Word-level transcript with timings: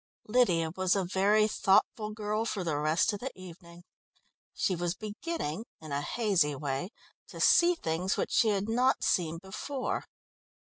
Lydia 0.25 0.71
was 0.75 0.95
a 0.95 1.05
very 1.05 1.47
thoughtful 1.47 2.09
girl 2.09 2.43
for 2.43 2.63
the 2.63 2.75
rest 2.75 3.13
of 3.13 3.19
the 3.19 3.29
evening; 3.35 3.83
she 4.51 4.75
was 4.75 4.95
beginning 4.95 5.63
in 5.79 5.91
a 5.91 6.01
hazy 6.01 6.55
way 6.55 6.89
to 7.27 7.39
see 7.39 7.75
things 7.75 8.17
which 8.17 8.31
she 8.31 8.47
had 8.47 8.67
not 8.67 9.03
seen 9.03 9.37
before. 9.37 10.05